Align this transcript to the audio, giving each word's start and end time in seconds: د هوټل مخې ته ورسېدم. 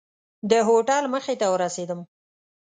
د 0.49 0.51
هوټل 0.67 1.03
مخې 1.13 1.33
ته 1.41 1.47
ورسېدم. 1.53 1.99